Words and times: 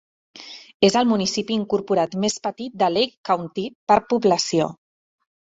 És 0.87 0.95
el 1.01 1.05
municipi 1.09 1.55
incorporat 1.57 2.15
més 2.23 2.39
petit 2.47 2.79
de 2.85 2.89
Lake 2.95 3.13
County 3.31 3.67
per 3.93 4.01
població. 4.15 4.73